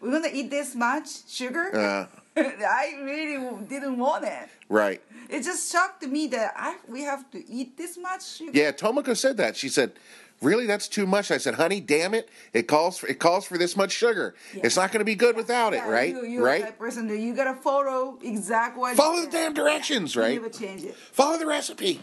[0.00, 1.74] we're gonna eat this much sugar?
[1.76, 2.06] uh,
[2.36, 4.48] I really didn't want it.
[4.68, 8.52] right It just shocked me that I we have to eat this much sugar.
[8.54, 9.56] Yeah, Tomoko said that.
[9.56, 9.92] She said,
[10.42, 12.28] "Really, that's too much." I said, "Honey, damn it!
[12.52, 14.34] It calls for it calls for this much sugar.
[14.54, 16.10] It's not going to be good without it, right?
[16.14, 16.78] You, you're right?
[16.78, 18.96] person you gotta follow exact what.
[18.96, 20.34] Follow the damn directions, You right?
[20.34, 20.94] never change it.
[20.96, 22.00] Follow the recipe."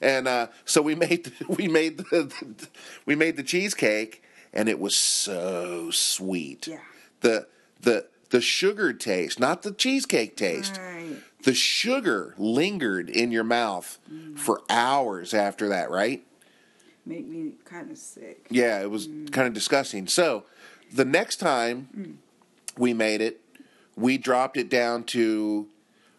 [0.00, 2.68] And uh, so we made the, we made the,
[3.06, 4.22] we made the cheesecake,
[4.52, 6.66] and it was so sweet.
[6.66, 6.78] Yeah.
[7.20, 7.46] The
[7.80, 10.78] the the sugar taste, not the cheesecake taste.
[10.78, 11.16] Right.
[11.42, 14.38] The sugar lingered in your mouth Mm.
[14.38, 16.22] for hours after that, right?
[17.06, 18.46] Make me kind of sick.
[18.50, 19.30] Yeah, it was mm.
[19.32, 20.06] kind of disgusting.
[20.06, 20.44] So
[20.92, 22.14] the next time mm.
[22.78, 23.40] we made it,
[23.96, 25.66] we dropped it down to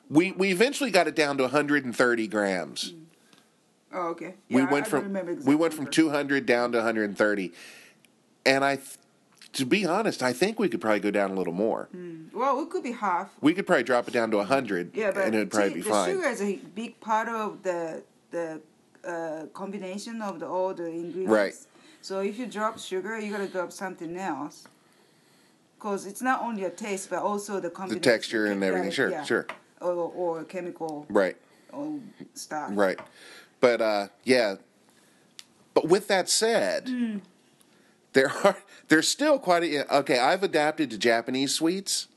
[0.10, 2.92] we we eventually got it down to 130 grams.
[2.92, 3.02] Mm.
[3.94, 4.36] Oh, okay.
[4.50, 7.54] we Yeah, I- went I from the we went from 200 down to 130.
[8.46, 8.98] And I th-
[9.54, 11.90] to be honest, I think we could probably go down a little more.
[12.34, 13.32] Well, it could be half.
[13.42, 15.76] We could probably drop it down to 100 Yeah, but and it would probably see,
[15.76, 16.16] be the fine.
[16.16, 18.62] sugar is a big part of the the
[19.08, 21.32] uh, combination of the all the ingredients.
[21.32, 21.54] Right.
[22.02, 24.68] So if you drop sugar, you gotta drop something else.
[25.78, 28.02] because it's not only a taste but also the combination.
[28.02, 28.86] the texture and everything.
[28.90, 29.24] Right, Sure, yeah.
[29.24, 29.48] sure.
[29.80, 31.36] Or, or chemical Right,
[31.72, 32.00] or
[32.36, 32.70] stuff.
[32.74, 33.00] right.
[33.60, 34.56] But uh, yeah.
[35.74, 36.90] But with that said,
[38.14, 38.58] there are
[38.90, 40.20] there's still quite a okay.
[40.20, 42.08] I've adapted to Japanese sweets,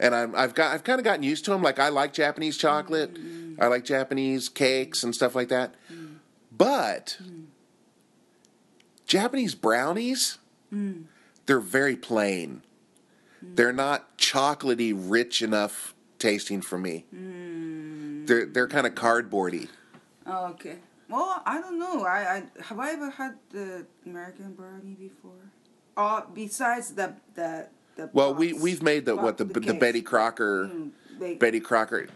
[0.00, 1.62] and I'm, I've got I've kind of gotten used to them.
[1.62, 3.16] Like I like Japanese chocolate,
[3.58, 5.74] I like Japanese cakes and stuff like that.
[6.56, 7.18] But
[9.06, 10.38] Japanese brownies,
[11.46, 12.62] they're very plain.
[13.42, 17.04] They're not chocolatey, rich enough tasting for me.
[18.26, 19.68] They're they're kind of cardboardy.
[20.26, 20.76] Oh, okay.
[21.08, 22.04] Well, I don't know.
[22.04, 25.50] I, I have I ever had the American brownie before?
[25.96, 28.10] Or besides the the the.
[28.12, 29.80] Well, we box- we've made the box- what the the, cake.
[29.80, 30.70] Betty Crocker
[31.20, 32.08] Mm, Betty Crocker.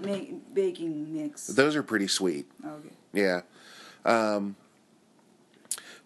[0.00, 0.16] ma-
[0.54, 1.46] baking mix.
[1.46, 2.46] Those are pretty sweet.
[2.64, 2.88] okay.
[3.12, 3.40] Yeah.
[4.04, 4.56] Um,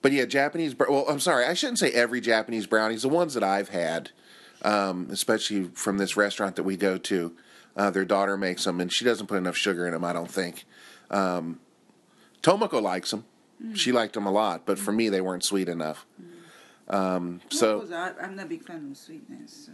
[0.01, 0.75] but yeah, Japanese.
[0.79, 3.03] Well, I'm sorry, I shouldn't say every Japanese brownies.
[3.03, 4.11] The ones that I've had,
[4.63, 7.37] um, especially from this restaurant that we go to,
[7.77, 10.05] uh, their daughter makes them, and she doesn't put enough sugar in them.
[10.05, 10.65] I don't think.
[11.11, 11.61] Um,
[12.43, 13.25] Tomoko likes them.
[13.75, 16.05] She liked them a lot, but for me, they weren't sweet enough.
[16.89, 17.87] Um, so.
[17.93, 19.67] I, I'm not a big fan of sweetness.
[19.67, 19.73] So.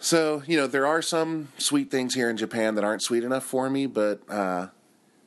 [0.00, 3.44] So, you know, there are some sweet things here in Japan that aren't sweet enough
[3.44, 4.68] for me, but uh,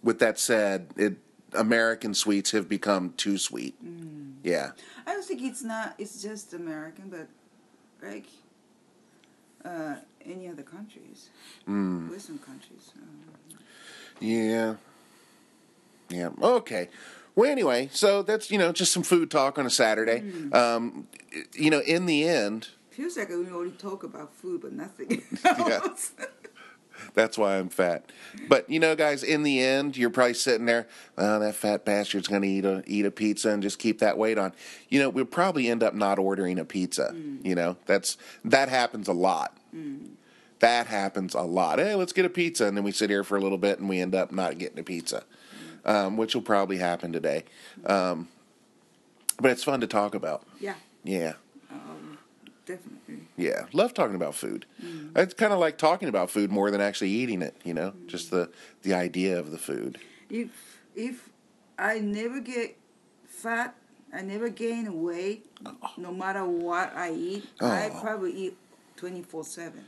[0.03, 1.17] with that said, it
[1.53, 3.75] American sweets have become too sweet.
[4.43, 4.71] Yeah.
[5.07, 5.95] I don't think it's not.
[5.97, 7.27] It's just American, but
[8.07, 8.25] like
[9.65, 11.29] uh, any other countries,
[11.67, 12.11] Mm.
[12.11, 12.91] Western countries.
[13.01, 13.57] Um,
[14.19, 14.75] Yeah.
[16.09, 16.29] Yeah.
[16.41, 16.89] Okay.
[17.37, 20.21] Well, anyway, so that's, you know, just some food talk on a Saturday.
[20.21, 20.55] Mm.
[20.55, 21.07] Um,
[21.53, 25.81] you know, in the end, feels like we only talk about food, but nothing Yeah.
[27.13, 28.11] That's why I'm fat.
[28.49, 30.87] But you know, guys, in the end, you're probably sitting there.
[31.15, 34.17] Oh, that fat bastard's going to eat a eat a pizza and just keep that
[34.17, 34.51] weight on.
[34.89, 37.11] You know, we'll probably end up not ordering a pizza.
[37.13, 37.45] Mm.
[37.45, 39.55] You know, that's that happens a lot.
[39.75, 40.09] Mm.
[40.59, 41.77] That happens a lot.
[41.77, 43.87] Hey, let's get a pizza, and then we sit here for a little bit, and
[43.87, 45.23] we end up not getting a pizza,
[45.85, 47.43] um, which will probably happen today.
[47.85, 48.27] Um,
[49.39, 50.43] but it's fun to talk about.
[50.59, 51.33] yeah, Yeah.
[52.65, 53.19] definitely.
[53.37, 54.65] Yeah, love talking about food.
[55.15, 57.55] It's kind of like talking about food more than actually eating it.
[57.63, 58.49] You know, just the
[58.81, 59.99] the idea of the food.
[60.29, 60.49] If
[60.95, 61.29] if
[61.77, 62.75] I never get
[63.27, 63.75] fat,
[64.11, 65.45] I never gain weight,
[65.97, 67.99] no matter what I eat, I Oh.
[68.01, 68.57] probably eat
[68.95, 69.85] twenty four seven.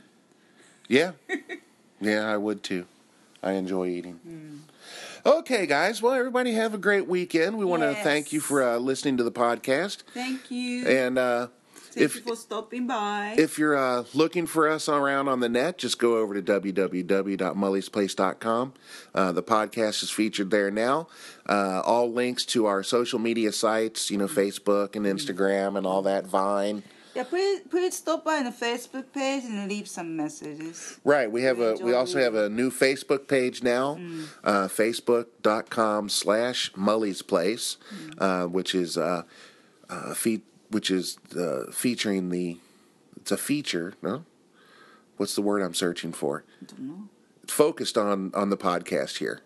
[0.88, 1.12] Yeah,
[2.00, 2.86] yeah, I would too.
[3.42, 4.20] I enjoy eating.
[5.24, 6.00] Okay, guys.
[6.00, 7.58] Well, everybody have a great weekend.
[7.58, 10.86] We want to thank you for uh, listening to the podcast, Thank you.
[10.86, 13.34] and uh, Thank if you for stopping by.
[13.36, 18.72] If you're uh, looking for us around on the net, just go over to www.mullysplace.com.
[19.14, 21.08] Uh, the podcast is featured there now.
[21.48, 26.02] Uh, all links to our social media sites, you know, Facebook and Instagram and all
[26.02, 26.82] that, Vine.
[27.14, 30.98] Yeah, please please stop by on the Facebook page and leave some messages.
[31.04, 31.30] Right.
[31.30, 31.74] We have a.
[31.74, 33.98] We also have a new Facebook page now,
[34.44, 37.76] uh, Facebook.com slash Mully's Place,
[38.18, 39.22] uh, which is uh,
[39.88, 42.58] uh, fe- which is uh, featuring the.
[43.16, 43.94] It's a feature.
[44.02, 44.24] No,
[45.16, 46.44] what's the word I'm searching for?
[46.66, 47.08] don't know.
[47.42, 49.40] It's focused on on the podcast here.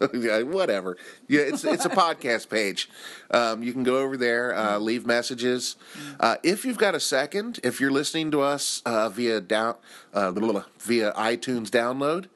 [0.14, 0.96] Yeah, Whatever.
[1.28, 2.88] Yeah, it's it's a podcast page.
[3.30, 5.76] Um, you can go over there, uh, leave messages.
[6.18, 9.76] Uh, if you've got a second, if you're listening to us uh, via down
[10.14, 12.26] uh, via iTunes download,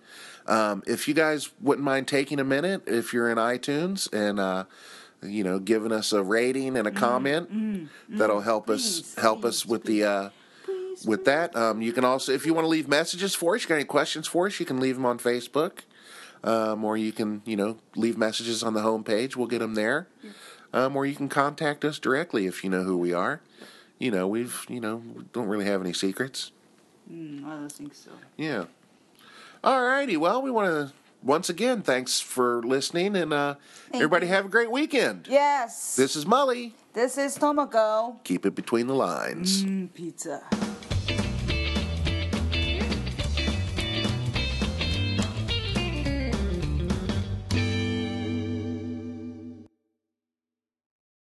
[0.46, 4.64] um, if you guys wouldn't mind taking a minute, if you're in iTunes and uh,
[5.22, 9.62] you know giving us a rating and a comment, that'll help us Please, help us
[9.62, 10.04] please, with the.
[10.04, 10.30] Uh,
[11.04, 13.68] with that, um, you can also, if you want to leave messages for us, you
[13.68, 15.80] got any questions for us, you can leave them on Facebook,
[16.44, 19.34] um, or you can, you know, leave messages on the homepage.
[19.34, 20.06] We'll get them there,
[20.72, 23.40] um, or you can contact us directly if you know who we are.
[23.98, 26.52] You know, we've, you know, we don't really have any secrets.
[27.10, 28.10] Mm, I don't think so.
[28.36, 28.64] Yeah.
[29.62, 30.16] All righty.
[30.16, 30.92] Well, we want to
[31.22, 33.54] once again thanks for listening, and uh,
[33.92, 35.26] everybody have a great weekend.
[35.30, 35.96] Yes.
[35.96, 36.72] This is Mully.
[36.92, 38.22] This is Tomoko.
[38.24, 39.64] Keep it between the lines.
[39.64, 40.42] Mm, pizza.